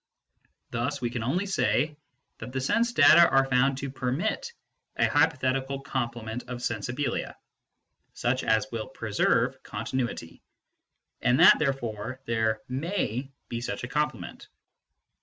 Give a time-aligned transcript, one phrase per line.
[0.71, 1.95] Thus we can only say
[2.39, 4.51] that the sense data are found to permit
[4.95, 7.35] a hypothetical complement of" sensibilia"
[8.23, 10.41] such as will preserve continuity,
[11.21, 14.47] and that therefore there may be such a complement.